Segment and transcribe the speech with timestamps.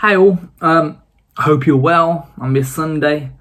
[0.00, 1.02] Hey all, um,
[1.38, 3.32] hope you're well on this Sunday.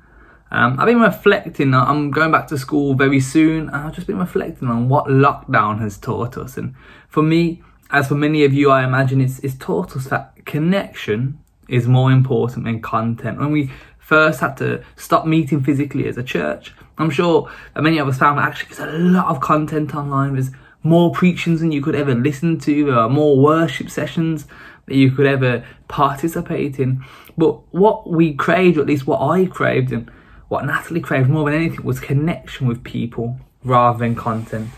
[0.50, 4.18] Um, I've been reflecting, I'm going back to school very soon, and I've just been
[4.18, 6.58] reflecting on what lockdown has taught us.
[6.58, 6.74] And
[7.10, 11.38] for me, as for many of you, I imagine it's, it's taught us that connection
[11.70, 13.38] is more important than content.
[13.38, 13.70] When we
[14.00, 18.40] first had to stop meeting physically as a church, I'm sure many of us found
[18.40, 20.34] that actually there's a lot of content online.
[20.34, 20.50] There's
[20.82, 24.48] more preachings than you could ever listen to, there are more worship sessions
[24.88, 27.04] that you could ever participate in.
[27.38, 30.10] But what we craved, or at least what I craved, and
[30.48, 34.70] what Natalie craved more than anything, was connection with people rather than content.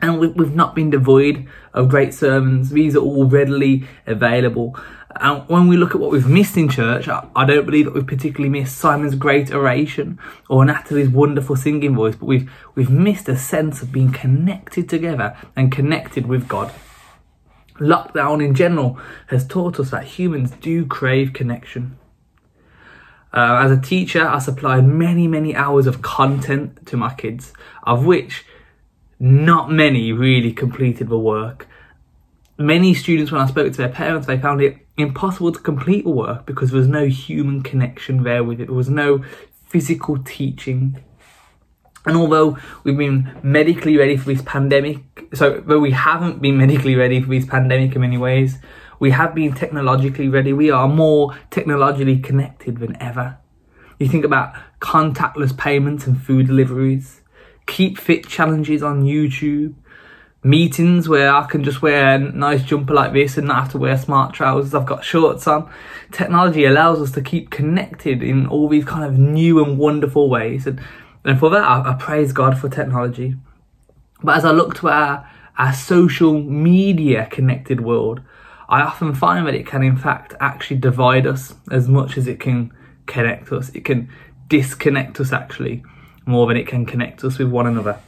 [0.00, 2.70] And we've not been devoid of great sermons.
[2.70, 4.78] These are all readily available.
[5.16, 8.06] And when we look at what we've missed in church, I don't believe that we've
[8.06, 13.36] particularly missed Simon's great oration or Natalie's wonderful singing voice, but we've we've missed a
[13.36, 16.72] sense of being connected together and connected with God
[17.78, 21.98] lockdown in general has taught us that humans do crave connection.
[23.32, 28.04] Uh, as a teacher, I supplied many, many hours of content to my kids, of
[28.04, 28.44] which
[29.20, 31.66] not many really completed the work.
[32.56, 36.10] Many students, when I spoke to their parents, they found it impossible to complete the
[36.10, 38.66] work because there was no human connection there with it.
[38.66, 39.24] There was no
[39.66, 41.02] physical teaching.
[42.06, 44.98] And although we've been medically ready for this pandemic,
[45.34, 48.58] so though we haven't been medically ready for this pandemic in many ways,
[48.98, 50.52] we have been technologically ready.
[50.52, 53.38] We are more technologically connected than ever.
[53.98, 57.20] You think about contactless payments and food deliveries,
[57.66, 59.74] keep fit challenges on YouTube,
[60.44, 63.78] meetings where I can just wear a nice jumper like this and not have to
[63.78, 64.72] wear smart trousers.
[64.72, 65.70] I've got shorts on.
[66.12, 70.66] Technology allows us to keep connected in all these kind of new and wonderful ways.
[70.66, 70.80] And
[71.28, 73.36] and for that, I, I praise God for technology.
[74.22, 78.20] But as I look to our, our social media connected world,
[78.68, 82.38] I often find that it can, in fact, actually divide us as much as it
[82.40, 82.72] can
[83.06, 83.70] connect us.
[83.70, 84.10] It can
[84.48, 85.82] disconnect us, actually,
[86.26, 87.98] more than it can connect us with one another.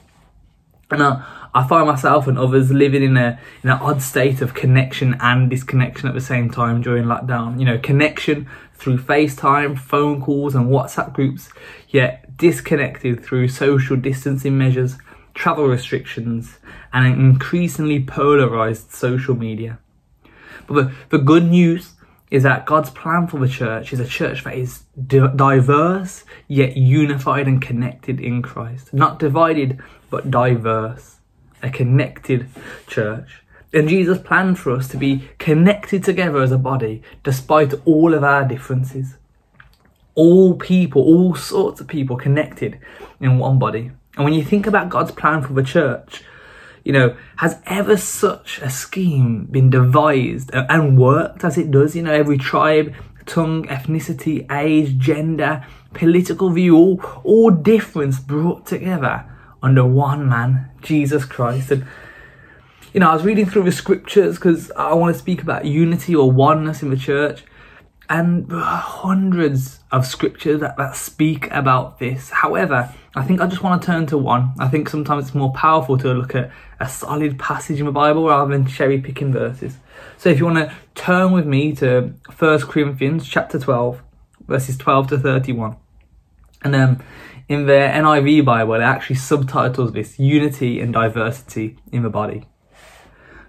[0.91, 1.25] And I,
[1.55, 5.49] I find myself and others living in a in an odd state of connection and
[5.49, 7.59] disconnection at the same time during lockdown.
[7.59, 11.51] You know, connection through FaceTime, phone calls, and WhatsApp groups,
[11.89, 14.97] yet disconnected through social distancing measures,
[15.35, 16.57] travel restrictions,
[16.91, 19.79] and an increasingly polarized social media.
[20.67, 21.93] But the, the good news
[22.31, 27.47] is that God's plan for the church is a church that is diverse yet unified
[27.47, 28.95] and connected in Christ.
[28.95, 29.79] Not divided
[30.09, 31.17] but diverse.
[31.63, 32.49] A connected
[32.87, 33.43] church.
[33.75, 38.25] And Jesus planned for us to be connected together as a body despite all of
[38.25, 39.17] our differences.
[40.15, 42.79] All people, all sorts of people connected
[43.21, 43.93] in one body.
[44.17, 46.23] And when you think about God's plan for the church,
[46.85, 51.95] you know, has ever such a scheme been devised and worked as it does?
[51.95, 52.95] You know, every tribe,
[53.27, 59.25] tongue, ethnicity, age, gender, political view, all, all difference brought together
[59.63, 61.71] under one man, Jesus Christ.
[61.71, 61.87] And,
[62.93, 66.15] you know, I was reading through the scriptures because I want to speak about unity
[66.15, 67.45] or oneness in the church.
[68.11, 72.29] And hundreds of scriptures that, that speak about this.
[72.29, 74.53] However, I think I just want to turn to one.
[74.59, 76.51] I think sometimes it's more powerful to look at
[76.81, 79.77] a solid passage in the Bible rather than cherry picking verses.
[80.19, 84.03] So if you want to turn with me to 1 Corinthians chapter 12,
[84.49, 85.77] verses 12 to 31.
[86.63, 87.03] And um,
[87.49, 92.49] in the NIV Bible, it actually subtitles this unity and diversity in the body.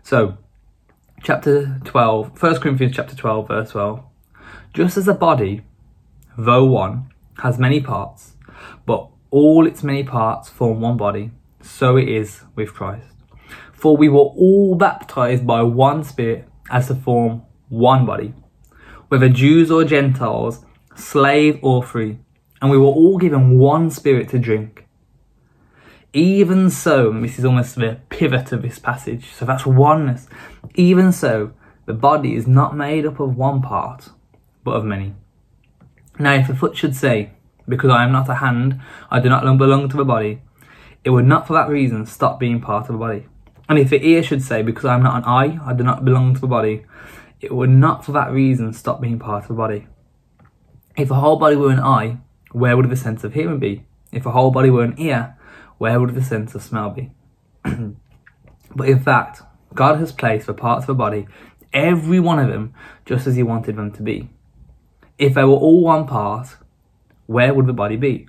[0.03, 0.37] So,
[1.23, 4.03] chapter 12, 1 Corinthians chapter 12, verse 12.
[4.73, 5.63] Just as a body,
[6.37, 8.37] though one, has many parts,
[8.85, 13.07] but all its many parts form one body, so it is with Christ.
[13.73, 18.33] For we were all baptized by one Spirit as to form one body,
[19.09, 20.63] whether Jews or Gentiles,
[20.95, 22.19] slave or free,
[22.61, 24.87] and we were all given one Spirit to drink.
[26.13, 30.27] Even so, this is almost the pivot of this passage, so that's oneness.
[30.75, 31.51] Even so,
[31.87, 34.09] the body is not made up of one part,
[34.63, 35.13] but of many.
[36.19, 37.31] Now, if a foot should say,
[37.67, 38.79] Because I am not a hand,
[39.09, 40.41] I do not belong to the body,
[41.03, 43.27] it would not for that reason stop being part of the body.
[43.67, 46.05] And if the ear should say, Because I am not an eye, I do not
[46.05, 46.85] belong to the body,
[47.39, 49.87] it would not for that reason stop being part of the body.
[50.95, 52.17] If a whole body were an eye,
[52.51, 53.85] where would the sense of hearing be?
[54.11, 55.37] If a whole body were an ear,
[55.77, 57.11] where would the sense of smell be?
[57.63, 59.41] but in fact,
[59.73, 61.27] God has placed the parts of the body,
[61.73, 62.73] every one of them,
[63.05, 64.29] just as He wanted them to be.
[65.21, 66.57] If they were all one part,
[67.27, 68.27] where would the body be?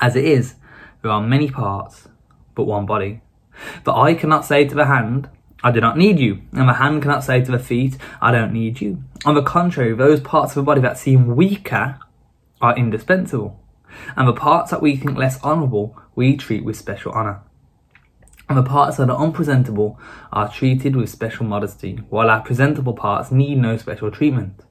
[0.00, 0.56] As it is,
[1.02, 2.08] there are many parts,
[2.56, 3.20] but one body.
[3.84, 5.30] The eye cannot say to the hand,
[5.62, 8.52] I do not need you, and the hand cannot say to the feet, I don't
[8.52, 9.04] need you.
[9.24, 12.00] On the contrary, those parts of the body that seem weaker
[12.60, 13.62] are indispensable,
[14.16, 17.40] and the parts that we think less honourable we treat with special honour.
[18.48, 19.96] And the parts that are unpresentable
[20.32, 24.64] are treated with special modesty, while our presentable parts need no special treatment.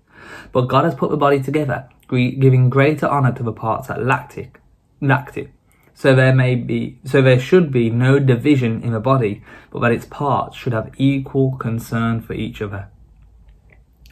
[0.52, 4.38] But God has put the body together, giving greater honour to the parts that lacked
[4.38, 4.58] it,
[5.02, 5.50] lacked it.
[5.94, 9.94] So there may be, so there should be no division in the body, but that
[9.94, 12.90] its parts should have equal concern for each other.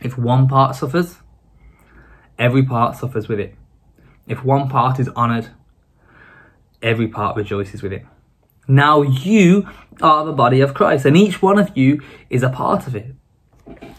[0.02, 1.18] If one part suffers,
[2.40, 3.56] every part suffers with it.
[4.28, 5.50] If one part is honoured,
[6.82, 8.06] every part rejoices with it.
[8.66, 9.68] Now you
[10.02, 13.14] are the body of Christ, and each one of you is a part of it.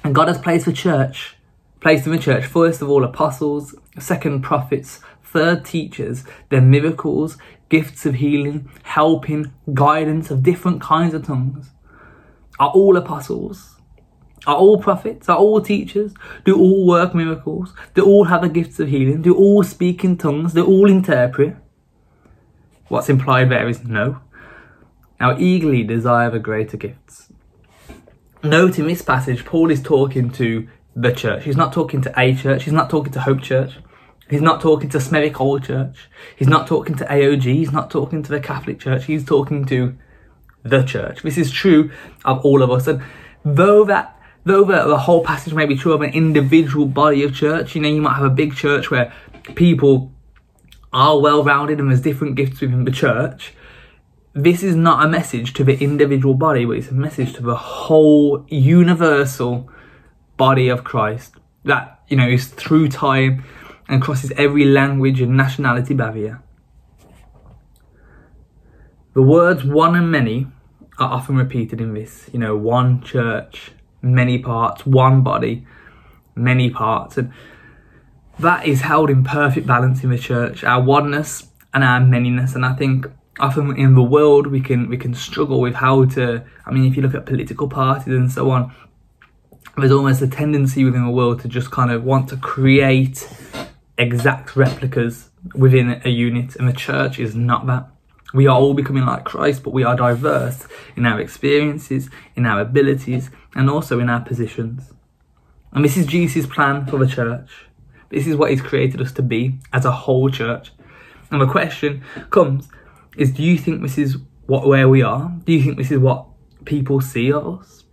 [0.02, 1.37] And God has placed the church,
[1.84, 7.36] placed in the church, first of all, apostles, second, prophets, third, teachers, then miracles,
[7.69, 11.72] gifts of healing, helping, guidance of different kinds of tongues.
[12.58, 13.76] Are all apostles?
[14.46, 15.28] Are all prophets?
[15.28, 16.14] Are all teachers?
[16.46, 17.75] Do all work miracles?
[17.92, 19.20] Do all have the gifts of healing?
[19.20, 20.54] Do all speak in tongues?
[20.54, 21.54] Do all interpret?
[22.88, 24.20] What's implied there is no.
[25.20, 27.31] Now eagerly desire the greater gifts.
[28.42, 30.66] Note in this passage, Paul is talking to
[30.96, 31.44] the church.
[31.44, 32.64] He's not talking to a church.
[32.64, 33.75] He's not talking to Hope Church.
[34.29, 36.08] He's not talking to Smethwick Old Church.
[36.37, 37.43] He's not talking to AOG.
[37.43, 39.05] He's not talking to the Catholic Church.
[39.05, 39.96] He's talking to
[40.62, 41.23] the church.
[41.23, 41.91] This is true
[42.25, 42.87] of all of us.
[42.87, 43.02] And
[43.44, 47.35] though that, though the, the whole passage may be true of an individual body of
[47.35, 49.12] church, you know, you might have a big church where
[49.55, 50.11] people
[50.93, 53.52] are well rounded and there's different gifts within the church.
[54.32, 57.56] This is not a message to the individual body, but it's a message to the
[57.56, 59.70] whole universal
[60.36, 61.34] body of Christ
[61.64, 63.44] that, you know, is through time
[63.88, 66.42] and crosses every language and nationality barrier.
[69.14, 70.46] The words one and many
[70.98, 73.72] are often repeated in this, you know, one church,
[74.02, 75.66] many parts, one body,
[76.34, 77.16] many parts.
[77.16, 77.32] And
[78.38, 82.54] that is held in perfect balance in the church, our oneness and our manyness.
[82.54, 83.06] And I think
[83.40, 86.96] often in the world we can we can struggle with how to I mean if
[86.96, 88.72] you look at political parties and so on,
[89.76, 93.28] there's almost a tendency within the world to just kind of want to create
[93.98, 97.88] exact replicas within a unit, and the church is not that.
[98.32, 100.66] We are all becoming like Christ, but we are diverse
[100.96, 104.92] in our experiences, in our abilities, and also in our positions.
[105.72, 107.50] And this is Jesus' plan for the church.
[108.10, 110.72] This is what He's created us to be as a whole church.
[111.30, 112.68] And the question comes
[113.16, 114.16] is do you think this is
[114.46, 115.32] what where we are?
[115.44, 116.26] Do you think this is what
[116.64, 117.83] people see of us?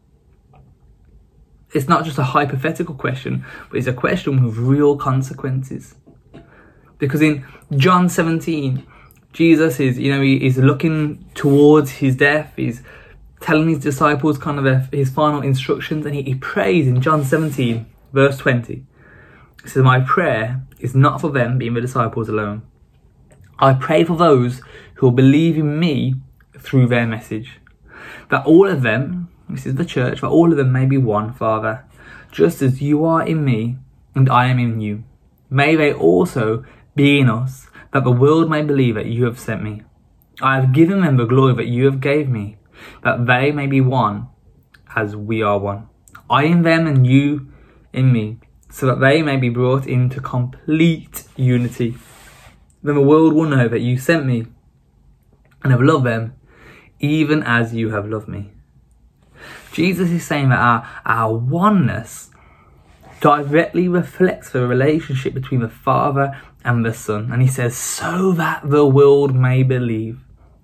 [1.73, 5.95] It's not just a hypothetical question, but it's a question with real consequences.
[6.97, 7.45] Because in
[7.77, 8.85] John 17,
[9.33, 12.53] Jesus is, you know, he is looking towards his death.
[12.55, 12.83] He's
[13.39, 17.85] telling his disciples kind of his final instructions, and he, he prays in John 17,
[18.13, 18.85] verse 20.
[19.63, 22.63] He says, My prayer is not for them, being the disciples alone.
[23.57, 24.61] I pray for those
[24.95, 26.15] who will believe in me
[26.59, 27.59] through their message.
[28.29, 31.33] That all of them, this is the church, that all of them may be one,
[31.33, 31.85] Father,
[32.31, 33.77] just as you are in me
[34.15, 35.03] and I am in you.
[35.49, 36.63] May they also
[36.95, 39.83] be in us, that the world may believe that you have sent me.
[40.41, 42.57] I have given them the glory that you have gave me,
[43.03, 44.27] that they may be one
[44.95, 45.87] as we are one.
[46.29, 47.51] I in them and you
[47.93, 48.39] in me,
[48.69, 51.95] so that they may be brought into complete unity.
[52.81, 54.47] Then the world will know that you sent me
[55.63, 56.35] and have loved them
[56.99, 58.51] even as you have loved me.
[59.71, 62.29] Jesus is saying that our, our oneness
[63.21, 67.31] directly reflects the relationship between the Father and the Son.
[67.31, 70.19] And he says, so that the world may believe.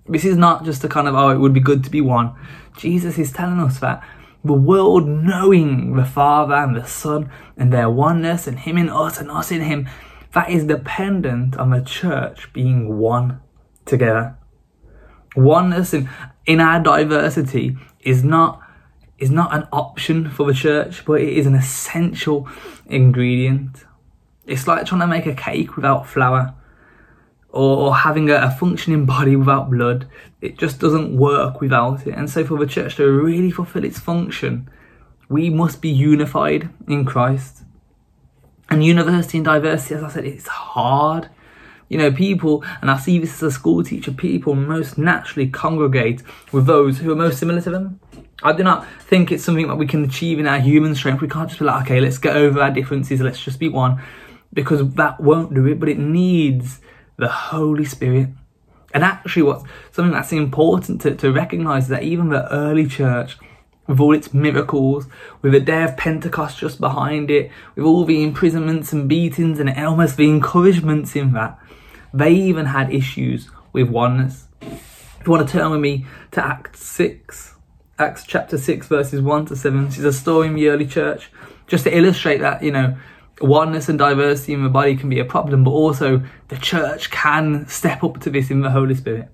[0.06, 2.34] This is not just a kind of, oh, it would be good to be one.
[2.76, 4.02] Jesus is telling us that
[4.44, 9.20] the world knowing the Father and the Son and their oneness and Him in us
[9.20, 9.88] and us in Him,
[10.32, 13.40] that is dependent on the church being one
[13.84, 14.36] together.
[15.36, 16.08] Oneness in,
[16.46, 18.60] in our diversity is not
[19.18, 22.48] is not an option for the church, but it is an essential
[22.86, 23.84] ingredient.
[24.46, 26.54] It's like trying to make a cake without flour
[27.50, 30.08] or, having a, a, functioning body without blood.
[30.40, 32.14] It just doesn't work without it.
[32.14, 34.70] And so, for the church to really fulfill its function,
[35.28, 37.64] we must be unified in Christ.
[38.70, 41.30] And university and diversity, as I said, it's hard.
[41.88, 46.22] You know, people, and I see this as a school teacher, people most naturally congregate
[46.52, 48.00] with those who are most similar to them.
[48.42, 51.20] I do not think it's something that we can achieve in our human strength.
[51.20, 54.00] We can't just be like, okay, let's get over our differences, let's just be one,
[54.52, 56.80] because that won't do it, but it needs
[57.16, 58.28] the Holy Spirit.
[58.94, 63.36] And actually, what's something that's important to, to recognize is that even the early church
[63.88, 65.06] with all its miracles,
[65.42, 69.68] with the day of Pentecost just behind it, with all the imprisonments and beatings and
[69.78, 71.58] almost the encouragements in that,
[72.14, 74.46] they even had issues with oneness.
[74.60, 77.54] If you want to turn with me to Acts 6,
[77.98, 81.30] Acts chapter 6, verses 1 to 7, this is a story in the early church,
[81.66, 82.96] just to illustrate that, you know,
[83.40, 87.66] oneness and diversity in the body can be a problem, but also the church can
[87.68, 89.28] step up to this in the Holy Spirit.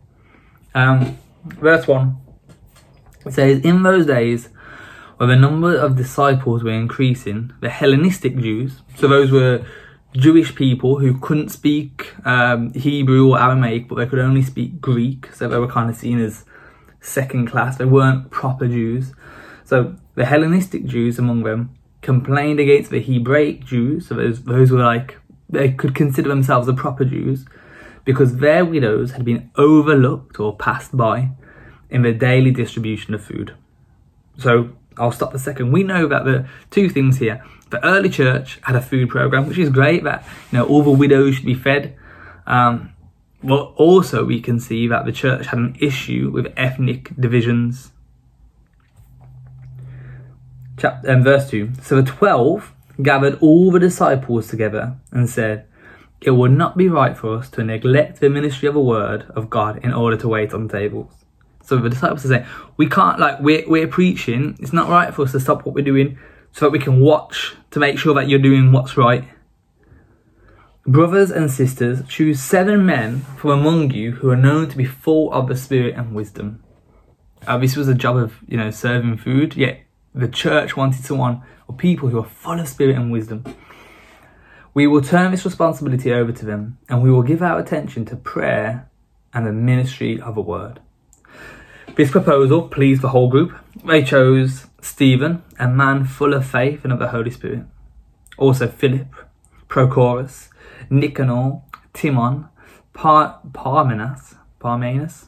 [0.74, 2.16] Um, verse 1
[3.26, 4.48] it says, In those days,
[5.16, 9.64] when the number of disciples were increasing, the Hellenistic Jews, so those were
[10.12, 15.32] Jewish people who couldn't speak um, Hebrew or Aramaic, but they could only speak Greek,
[15.32, 16.44] so they were kind of seen as
[17.04, 17.76] second class.
[17.76, 19.12] They weren't proper Jews.
[19.64, 24.82] So the Hellenistic Jews among them complained against the Hebraic Jews, so those, those were
[24.82, 25.18] like,
[25.48, 27.46] they could consider themselves the proper Jews,
[28.04, 31.30] because their widows had been overlooked or passed by
[31.88, 33.54] in the daily distribution of food.
[34.38, 35.72] So I'll stop a second.
[35.72, 37.42] We know that the two things here.
[37.70, 40.04] The early church had a food program, which is great.
[40.04, 41.96] That you know all the widows should be fed.
[42.46, 42.93] Um,
[43.44, 47.92] but also we can see that the church had an issue with ethnic divisions.
[50.78, 51.70] Chapter um, verse two.
[51.82, 52.72] So the twelve
[53.02, 55.66] gathered all the disciples together and said,
[56.20, 59.50] "It would not be right for us to neglect the ministry of the word of
[59.50, 61.12] God in order to wait on tables."
[61.62, 62.46] So the disciples are saying,
[62.76, 64.54] we can't, like, we're, we're preaching.
[64.60, 66.18] It's not right for us to stop what we're doing
[66.52, 69.24] so that we can watch to make sure that you're doing what's right.
[70.86, 75.32] Brothers and sisters, choose seven men from among you who are known to be full
[75.32, 76.62] of the Spirit and wisdom.
[77.46, 79.80] Uh, this was a job of, you know, serving food, yet
[80.14, 83.44] the church wanted someone or people who are full of Spirit and wisdom.
[84.74, 88.16] We will turn this responsibility over to them and we will give our attention to
[88.16, 88.90] prayer
[89.32, 90.80] and the ministry of a word.
[91.96, 93.58] This proposal pleased the whole group.
[93.86, 97.64] They chose Stephen, a man full of faith and of the Holy Spirit.
[98.36, 99.08] Also Philip,
[99.66, 100.50] Prochorus,
[100.90, 101.62] Nicanor,
[101.92, 102.48] Timon,
[102.92, 105.26] Par- Parmenas, Parmenas,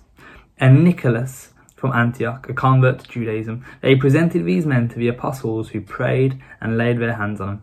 [0.59, 3.65] and Nicholas from Antioch, a convert to Judaism.
[3.83, 7.63] They presented these men to the apostles who prayed and laid their hands on them.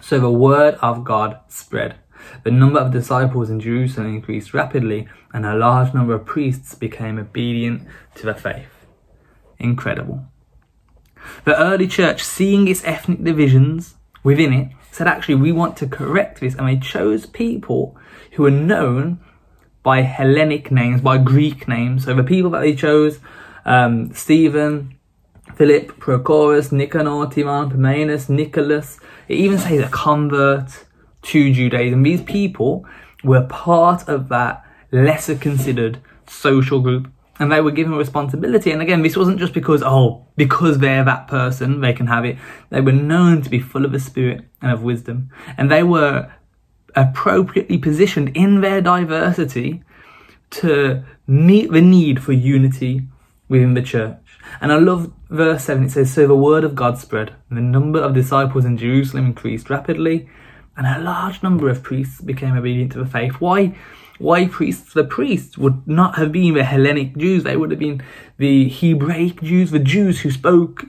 [0.00, 1.96] So the word of God spread.
[2.42, 7.18] The number of disciples in Jerusalem increased rapidly, and a large number of priests became
[7.18, 7.82] obedient
[8.16, 8.86] to the faith.
[9.58, 10.26] Incredible.
[11.44, 16.40] The early church, seeing its ethnic divisions within it, said, actually, we want to correct
[16.40, 17.96] this, and they chose people
[18.32, 19.20] who were known
[19.82, 22.04] by Hellenic names, by Greek names.
[22.04, 23.18] So the people that they chose,
[23.64, 24.96] um, Stephen,
[25.56, 28.98] Philip, Prochorus, Nicanor, Timon, Parmenas, Nicholas,
[29.28, 30.84] it even says a convert,
[31.24, 32.02] to Judaism.
[32.02, 32.86] These people
[33.24, 35.98] were part of that lesser considered
[36.28, 37.08] social group
[37.38, 38.70] and they were given responsibility.
[38.70, 42.38] And again, this wasn't just because, oh, because they're that person, they can have it.
[42.70, 45.30] They were known to be full of the Spirit and of wisdom.
[45.56, 46.32] And they were
[46.94, 49.82] appropriately positioned in their diversity
[50.50, 53.02] to meet the need for unity
[53.48, 54.18] within the church.
[54.60, 57.62] And I love verse 7, it says, So the word of God spread, and the
[57.62, 60.28] number of disciples in Jerusalem increased rapidly,
[60.76, 63.34] and a large number of priests became obedient to the faith.
[63.34, 63.76] Why?
[64.18, 64.94] Why priests?
[64.94, 67.42] The priests would not have been the Hellenic Jews.
[67.42, 68.02] They would have been
[68.36, 70.84] the Hebraic Jews, the Jews who spoke,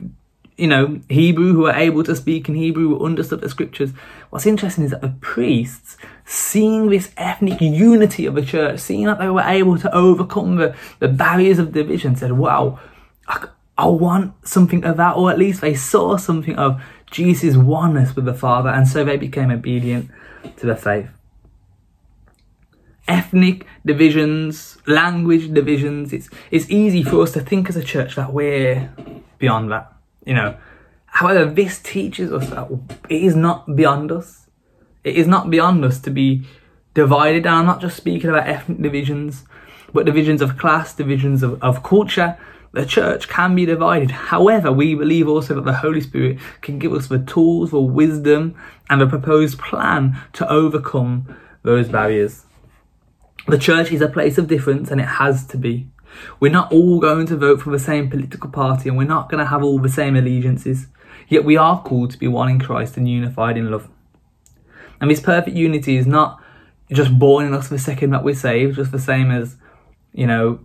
[0.58, 3.92] you know, Hebrew, who were able to speak in Hebrew, who understood the scriptures.
[4.30, 9.20] What's interesting is that the priests, seeing this ethnic unity of the church, seeing that
[9.20, 12.80] they were able to overcome the, the barriers of division, said, wow,
[13.28, 18.16] I, I want something of that, or at least they saw something of Jesus' oneness
[18.16, 20.12] with the Father, and so they became obedient
[20.58, 21.10] to the faith.
[23.08, 28.34] Ethnic divisions, language divisions, it's, it's easy for us to think as a church that
[28.34, 28.92] we're
[29.38, 29.94] beyond that,
[30.26, 30.58] you know.
[31.06, 32.68] However, this teaches us that
[33.10, 34.48] it is not beyond us.
[35.04, 36.46] It is not beyond us to be
[36.94, 39.44] divided, and I'm not just speaking about ethnic divisions,
[39.94, 42.38] but divisions of class, divisions of, of culture,
[42.72, 44.12] the church can be divided.
[44.12, 48.56] However, we believe also that the Holy Spirit can give us the tools, the wisdom,
[48.90, 52.44] and the proposed plan to overcome those barriers.
[53.48, 55.88] The church is a place of difference and it has to be.
[56.40, 59.40] We're not all going to vote for the same political party and we're not going
[59.40, 60.88] to have all the same allegiances.
[61.28, 63.88] Yet we are called to be one in Christ and unified in love.
[65.00, 66.42] And this perfect unity is not
[66.92, 69.58] just born in us the second that we're saved, just the same as,
[70.14, 70.60] you know,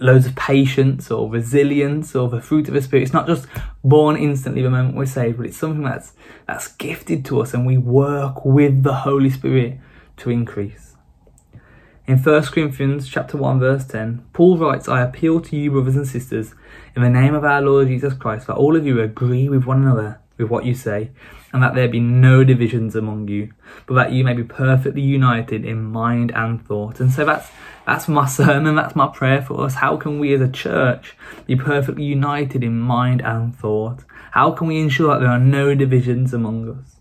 [0.00, 3.02] loads of patience or resilience or the fruit of the spirit.
[3.02, 3.46] It's not just
[3.82, 6.12] born instantly the moment we're saved, but it's something that's
[6.46, 9.78] that's gifted to us and we work with the Holy Spirit
[10.18, 10.87] to increase.
[12.08, 16.08] In 1 Corinthians chapter 1 verse 10, Paul writes, I appeal to you brothers and
[16.08, 16.54] sisters
[16.96, 19.82] in the name of our Lord Jesus Christ that all of you agree with one
[19.82, 21.10] another with what you say
[21.52, 23.52] and that there be no divisions among you,
[23.84, 26.98] but that you may be perfectly united in mind and thought.
[26.98, 27.50] And so that's
[27.86, 29.74] that's my sermon, that's my prayer for us.
[29.74, 34.04] How can we as a church be perfectly united in mind and thought?
[34.30, 36.97] How can we ensure that there are no divisions among us?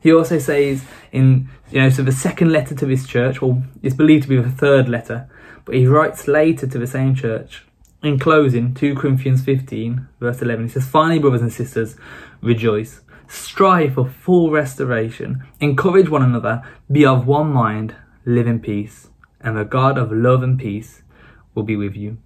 [0.00, 3.94] He also says in, you know, so the second letter to this church, well, it's
[3.94, 5.28] believed to be the third letter,
[5.64, 7.64] but he writes later to the same church.
[8.02, 11.96] In closing, 2 Corinthians 15, verse 11, he says, Finally, brothers and sisters,
[12.40, 13.00] rejoice.
[13.26, 15.42] Strive for full restoration.
[15.60, 16.62] Encourage one another.
[16.90, 17.96] Be of one mind.
[18.24, 19.08] Live in peace.
[19.40, 21.02] And the God of love and peace
[21.54, 22.18] will be with you.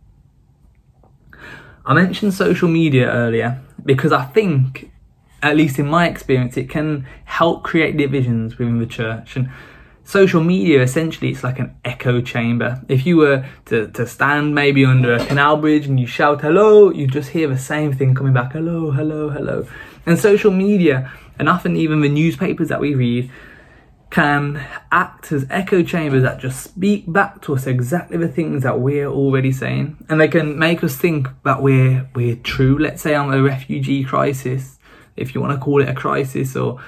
[1.86, 4.89] I mentioned social media earlier because I think,
[5.42, 9.36] at least in my experience, it can help create divisions within the church.
[9.36, 9.50] And
[10.04, 12.82] social media essentially it's like an echo chamber.
[12.88, 16.90] If you were to, to stand maybe under a canal bridge and you shout hello,
[16.90, 19.66] you just hear the same thing coming back hello, hello, hello.
[20.06, 23.30] And social media, and often even the newspapers that we read,
[24.10, 28.80] can act as echo chambers that just speak back to us exactly the things that
[28.80, 29.96] we're already saying.
[30.08, 32.76] And they can make us think that we're we're true.
[32.76, 34.79] Let's say on a refugee crisis,
[35.20, 36.80] if you want to call it a crisis, or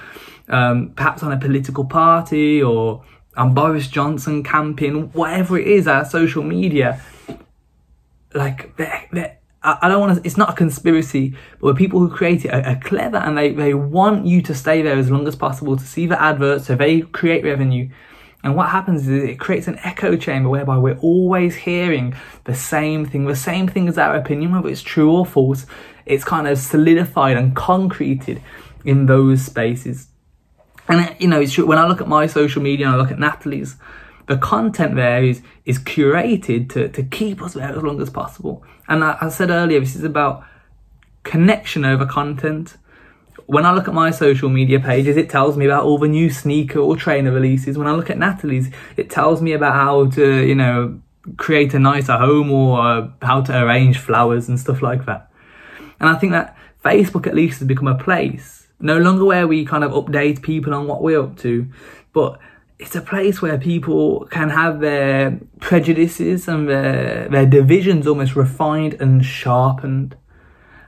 [0.48, 3.04] um, perhaps on a political party, or
[3.36, 7.00] on Boris Johnson campaign, whatever it is, our social media,
[8.34, 12.08] like they're, they're I don't want to, it's not a conspiracy, but the people who
[12.08, 15.28] create it are, are, clever and they, they want you to stay there as long
[15.28, 17.88] as possible to see the adverts so they create revenue.
[18.44, 23.06] And what happens is it creates an echo chamber whereby we're always hearing the same
[23.06, 25.64] thing, the same thing as our opinion, whether it's true or false.
[26.06, 28.42] It's kind of solidified and concreted
[28.84, 30.08] in those spaces.
[30.88, 31.66] And, you know, it's true.
[31.66, 33.76] When I look at my social media and I look at Natalie's,
[34.26, 38.64] the content there is is curated to, to keep us there as long as possible.
[38.88, 40.44] And I, I said earlier, this is about
[41.22, 42.76] connection over content.
[43.46, 46.30] When I look at my social media pages, it tells me about all the new
[46.30, 47.76] sneaker or trainer releases.
[47.76, 51.00] When I look at Natalie's, it tells me about how to, you know,
[51.36, 55.30] create a nicer home or uh, how to arrange flowers and stuff like that.
[56.00, 59.64] And I think that Facebook at least has become a place, no longer where we
[59.64, 61.68] kind of update people on what we're up to,
[62.12, 62.38] but
[62.78, 68.94] it's a place where people can have their prejudices and their, their divisions almost refined
[68.94, 70.16] and sharpened.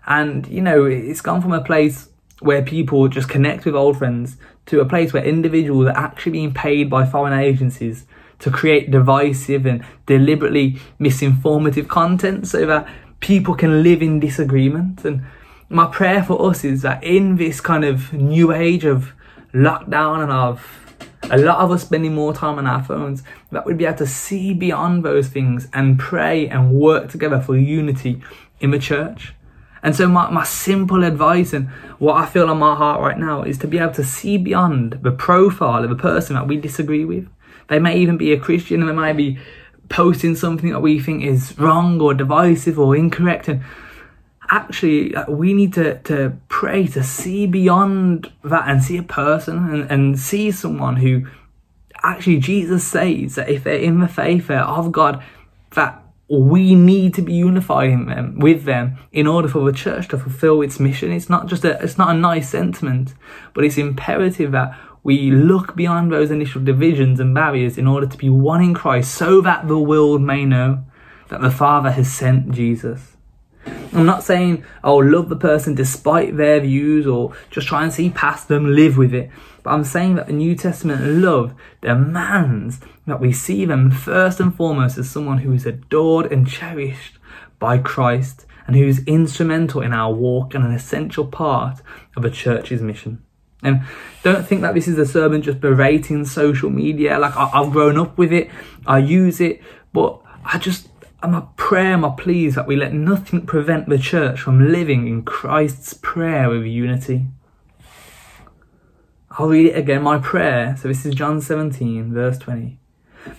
[0.06, 2.08] And, you know, it's gone from a place
[2.40, 6.54] where people just connect with old friends to a place where individuals are actually being
[6.54, 8.06] paid by foreign agencies
[8.40, 12.88] to create divisive and deliberately misinformative content so that
[13.20, 15.04] people can live in disagreement.
[15.04, 15.24] And
[15.68, 19.12] my prayer for us is that in this kind of new age of
[19.54, 20.80] lockdown and of
[21.30, 24.06] a lot of us spending more time on our phones, that we'd be able to
[24.06, 28.22] see beyond those things and pray and work together for unity
[28.60, 29.34] in the church.
[29.84, 31.68] And so my, my simple advice and
[31.98, 34.98] what I feel on my heart right now is to be able to see beyond
[35.02, 37.28] the profile of a person that we disagree with.
[37.68, 39.38] They may even be a Christian and they might be
[39.90, 43.62] posting something that we think is wrong or divisive or incorrect and
[44.50, 49.56] actually uh, we need to, to pray to see beyond that and see a person
[49.70, 51.26] and, and see someone who
[52.02, 55.22] actually Jesus says that if they're in the faith of God
[55.72, 56.03] that
[56.42, 60.18] we need to be unified in them with them in order for the church to
[60.18, 61.12] fulfill its mission.
[61.12, 63.14] It's not just a it's not a nice sentiment
[63.52, 68.16] but it's imperative that we look beyond those initial divisions and barriers in order to
[68.16, 70.84] be one in Christ so that the world may know
[71.28, 73.13] that the Father has sent Jesus
[73.66, 78.10] I'm not saying, oh, love the person despite their views or just try and see
[78.10, 79.30] past them, live with it.
[79.62, 84.54] But I'm saying that the New Testament love demands that we see them first and
[84.54, 87.18] foremost as someone who is adored and cherished
[87.58, 91.80] by Christ and who is instrumental in our walk and an essential part
[92.16, 93.22] of a church's mission.
[93.62, 93.82] And
[94.22, 97.18] don't think that this is a sermon just berating social media.
[97.18, 98.50] Like I, have grown up with it,
[98.86, 100.88] I use it, but I just
[101.24, 105.08] and my prayer, my plea is that we let nothing prevent the church from living
[105.08, 107.28] in Christ's prayer with unity.
[109.30, 110.02] I'll read it again.
[110.02, 112.78] My prayer, so this is John 17, verse 20.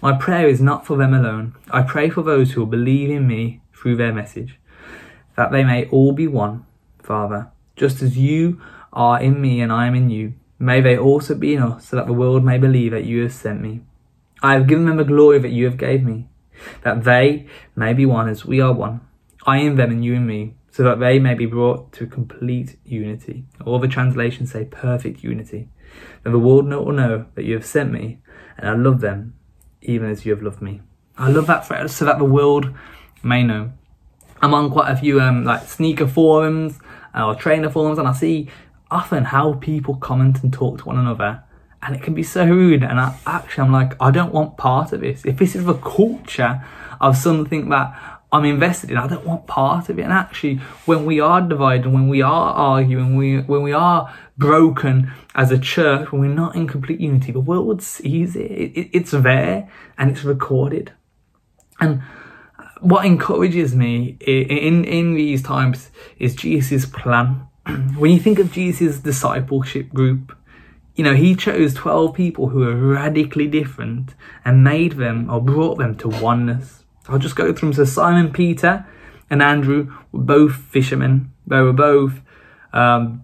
[0.02, 1.54] My prayer is not for them alone.
[1.69, 4.60] I pray for those who will believe in me through their message,
[5.38, 6.65] that they may all be one,
[7.04, 8.60] Father, just as you
[8.93, 10.34] are in me and I am in you.
[10.58, 13.34] May they also be in us, so that the world may believe that you have
[13.34, 13.82] sent me.
[14.41, 16.30] I have given them the glory that you have gave me
[16.83, 19.01] that they may be one as we are one,
[19.45, 22.77] I in them and you in me, so that they may be brought to complete
[22.83, 23.45] unity.
[23.65, 25.69] All the translations say perfect unity.
[26.23, 28.19] That the world will know that you have sent me,
[28.57, 29.35] and I love them,
[29.81, 30.81] even as you have loved me.
[31.17, 32.73] I love that phrase so that the world
[33.23, 33.71] may know.
[34.41, 36.77] I'm on quite a few um, like sneaker forums
[37.15, 38.49] uh, or trainer forums, and I see
[38.91, 41.43] often how people comment and talk to one another,
[41.86, 42.84] and it can be so rude.
[42.84, 45.24] And I actually, I'm like, I don't want part of this.
[45.24, 46.65] If this is the culture
[47.00, 50.02] of something that I'm invested in, I don't want part of it.
[50.02, 55.12] And actually, when we are divided, when we are arguing, we when we are broken
[55.36, 58.52] as a church, when we're not in complete unity, the world sees it.
[58.52, 60.91] it, it it's there and it's recorded.
[61.80, 62.02] And
[62.82, 67.48] what encourages me in in these times is Jesus' plan.
[67.98, 70.36] when you think of Jesus' discipleship group,
[70.95, 75.77] you know, he chose 12 people who were radically different and made them or brought
[75.77, 76.84] them to oneness.
[77.08, 77.73] I'll just go through them.
[77.73, 78.86] So Simon Peter
[79.29, 81.31] and Andrew were both fishermen.
[81.47, 82.21] They were both,
[82.73, 83.23] um,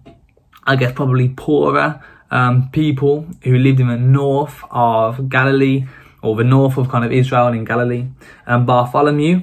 [0.64, 5.86] I guess, probably poorer um, people who lived in the north of Galilee
[6.22, 8.06] or the north of kind of Israel in Galilee.
[8.46, 9.42] And Bartholomew,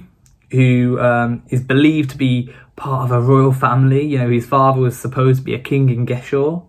[0.51, 4.05] who um, is believed to be part of a royal family.
[4.05, 6.65] You know, his father was supposed to be a king in Geshur.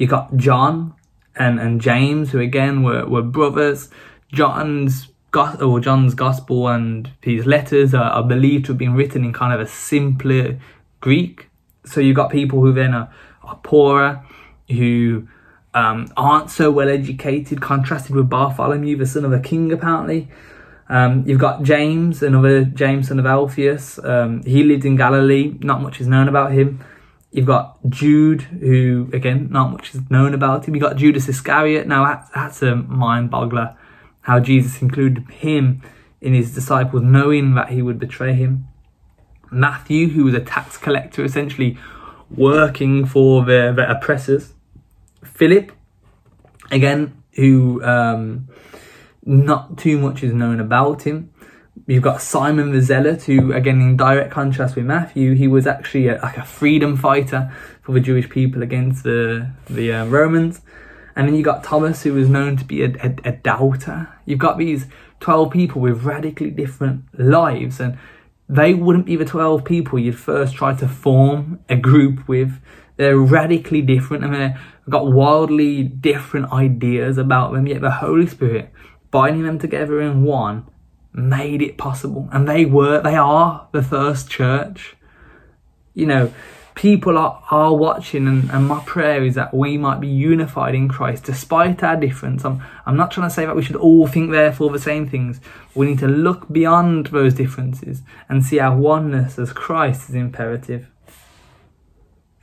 [0.00, 0.94] You got John
[1.36, 3.90] and, and James, who again were, were brothers.
[4.32, 9.32] John's or John's gospel and his letters are, are, believed to have been written in
[9.34, 10.58] kind of a simpler
[11.00, 11.50] Greek.
[11.84, 14.24] So you've got people who then are, are poorer,
[14.70, 15.28] who
[15.74, 20.28] um, aren't so well educated, contrasted with Bartholomew, the son of a king, apparently.
[20.88, 24.02] Um, you've got James, another James, son of Alphaeus.
[24.02, 25.58] Um, he lived in Galilee.
[25.60, 26.82] Not much is known about him.
[27.32, 30.74] You've got Jude, who again, not much is known about him.
[30.74, 31.86] You've got Judas Iscariot.
[31.86, 33.76] Now that's, that's a mind boggler
[34.22, 35.82] how Jesus included him
[36.20, 38.66] in his disciples, knowing that he would betray him.
[39.50, 41.78] Matthew, who was a tax collector, essentially
[42.30, 44.52] working for the, the oppressors.
[45.24, 45.72] Philip,
[46.70, 48.48] again, who um,
[49.24, 51.32] not too much is known about him.
[51.86, 56.08] You've got Simon the Zealot, who, again, in direct contrast with Matthew, he was actually
[56.08, 57.52] a, like a freedom fighter
[57.82, 60.60] for the Jewish people against the the uh, Romans.
[61.16, 64.08] And then you got Thomas, who was known to be a, a, a doubter.
[64.24, 64.86] You've got these
[65.18, 67.98] 12 people with radically different lives, and
[68.48, 72.60] they wouldn't be the 12 people you'd first try to form a group with.
[72.96, 78.72] They're radically different and they've got wildly different ideas about them, yet the Holy Spirit
[79.10, 80.66] binding them together in one
[81.12, 82.28] made it possible.
[82.32, 84.96] And they were, they are the first church.
[85.94, 86.32] You know,
[86.74, 90.88] people are, are watching and, and my prayer is that we might be unified in
[90.88, 92.44] Christ despite our difference.
[92.44, 95.40] I'm, I'm not trying to say that we should all think therefore the same things.
[95.74, 100.88] We need to look beyond those differences and see our oneness as Christ is imperative.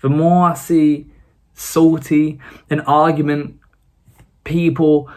[0.02, 1.08] The more I see
[1.54, 3.60] salty and argument
[4.44, 5.10] people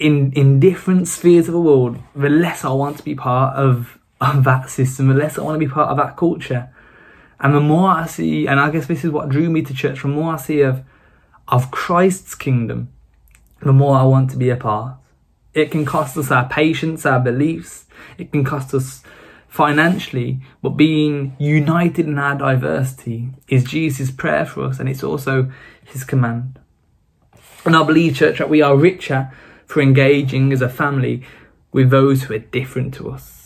[0.00, 3.98] in in different spheres of the world, the less I want to be part of,
[4.20, 6.70] of that system, the less I want to be part of that culture.
[7.38, 10.02] And the more I see, and I guess this is what drew me to church,
[10.02, 10.82] the more I see of,
[11.48, 12.88] of Christ's kingdom,
[13.60, 14.96] the more I want to be a part.
[15.52, 17.86] It can cost us our patience, our beliefs.
[18.18, 19.02] It can cost us
[19.48, 25.50] financially, but being united in our diversity is Jesus' prayer for us, and it's also
[25.84, 26.58] his command.
[27.64, 29.32] And I believe, church, that we are richer
[29.70, 31.22] for engaging as a family
[31.72, 33.40] with those who are different to us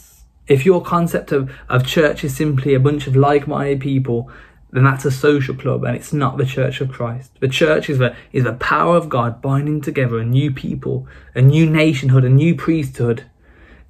[0.47, 4.31] if your concept of, of church is simply a bunch of like-minded people,
[4.73, 7.33] then that's a social club and it's not the church of Christ.
[7.41, 11.41] The church is the, is the power of God binding together a new people, a
[11.41, 13.25] new nationhood, a new priesthood,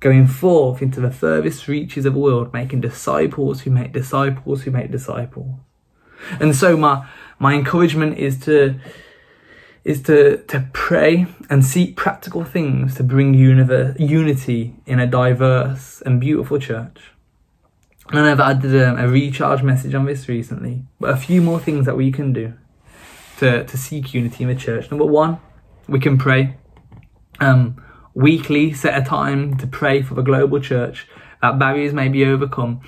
[0.00, 4.70] going forth into the furthest reaches of the world, making disciples who make disciples who
[4.70, 5.58] make disciples.
[6.38, 8.78] And so my, my encouragement is to,
[9.84, 16.02] is to, to pray and seek practical things to bring universe, unity in a diverse
[16.06, 17.12] and beautiful church.
[18.10, 21.86] And I've added a, a, recharge message on this recently, but a few more things
[21.86, 22.54] that we can do
[23.38, 24.90] to, to seek unity in the church.
[24.90, 25.38] Number one,
[25.86, 26.56] we can pray.
[27.40, 27.82] Um,
[28.14, 31.06] weekly, set a time to pray for the global church
[31.42, 32.80] that barriers may be overcome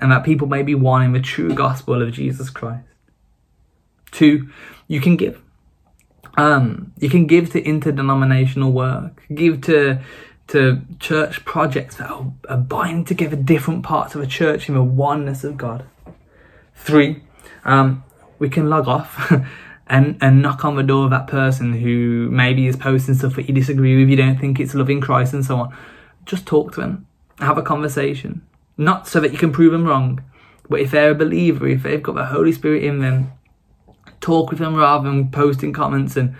[0.00, 2.86] and that people may be one in the true gospel of Jesus Christ.
[4.10, 4.50] Two,
[4.88, 5.43] you can give.
[6.36, 10.00] Um, you can give to interdenominational work, give to
[10.48, 15.42] to church projects that are, binding together different parts of a church in the oneness
[15.42, 15.84] of God.
[16.74, 17.22] Three,
[17.64, 18.04] um,
[18.38, 19.32] we can log off
[19.86, 23.48] and, and knock on the door of that person who maybe is posting stuff that
[23.48, 25.76] you disagree with, you don't think it's loving Christ and so on.
[26.26, 27.06] Just talk to them,
[27.38, 28.46] have a conversation.
[28.76, 30.22] Not so that you can prove them wrong,
[30.68, 33.32] but if they're a believer, if they've got the Holy Spirit in them,
[34.24, 36.34] talk with them rather than posting comments and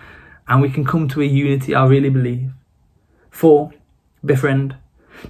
[0.49, 2.51] and we can come to a unity I really believe.
[3.31, 3.73] Four,
[4.25, 4.77] befriend.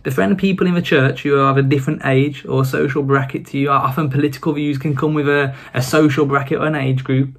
[0.03, 3.59] Befriend people in the church who are of a different age or social bracket to
[3.59, 3.71] you.
[3.71, 7.39] Often political views can come with a, a social bracket or an age group.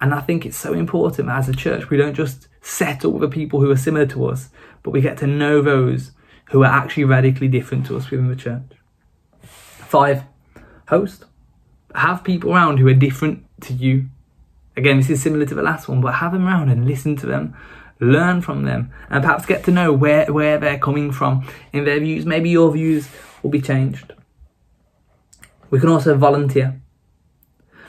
[0.00, 3.34] And I think it's so important as a church, we don't just settle with the
[3.34, 4.50] people who are similar to us,
[4.82, 6.12] but we get to know those
[6.50, 8.70] who are actually radically different to us within the church.
[9.42, 10.22] Five,
[10.88, 11.24] host.
[11.94, 14.08] Have people around who are different to you.
[14.78, 17.26] Again, this is similar to the last one, but have them around and listen to
[17.26, 17.54] them
[18.00, 21.98] learn from them, and perhaps get to know where, where they're coming from in their
[21.98, 22.24] views.
[22.24, 23.08] Maybe your views
[23.42, 24.12] will be changed.
[25.70, 26.80] We can also volunteer.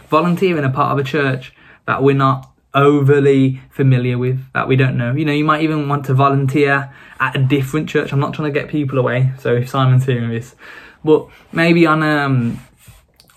[0.10, 1.54] Volunteer in a part of a church
[1.86, 5.14] that we're not overly familiar with, that we don't know.
[5.14, 8.12] You know, you might even want to volunteer at a different church.
[8.12, 10.56] I'm not trying to get people away, so if Simon's hearing this,
[11.04, 12.60] but maybe on um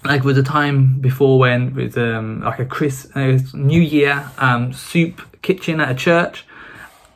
[0.05, 4.73] like was a time before when with um like a Chris uh, New Year um
[4.73, 6.45] soup kitchen at a church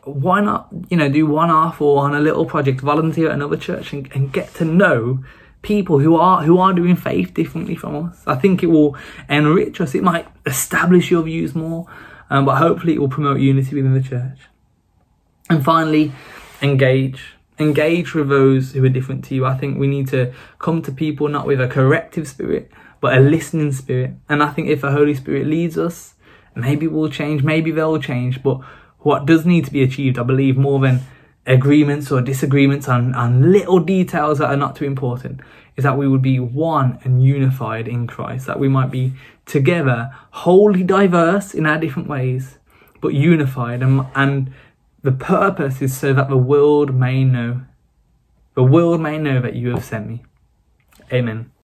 [0.06, 3.56] why not, you know, do one off or on a little project, volunteer at another
[3.56, 5.24] church and, and get to know
[5.62, 8.22] people who are who are doing faith differently from us.
[8.24, 8.96] I think it will
[9.28, 9.94] enrich us.
[9.96, 11.86] It might establish your views more,
[12.30, 14.38] um, but hopefully it will promote unity within the church.
[15.50, 16.12] And finally,
[16.62, 17.35] engage.
[17.58, 19.46] Engage with those who are different to you.
[19.46, 23.20] I think we need to come to people not with a corrective spirit, but a
[23.20, 24.12] listening spirit.
[24.28, 26.14] And I think if the Holy Spirit leads us,
[26.54, 28.60] maybe we'll change, maybe they'll change, but
[29.00, 31.00] what does need to be achieved, I believe, more than
[31.46, 35.40] agreements or disagreements on, on little details that are not too important,
[35.76, 39.12] is that we would be one and unified in Christ, that we might be
[39.44, 42.58] together, wholly diverse in our different ways,
[43.00, 43.82] but unified.
[43.82, 44.52] And, and
[45.06, 47.62] the purpose is so that the world may know.
[48.54, 50.24] The world may know that you have sent me.
[51.12, 51.52] Amen.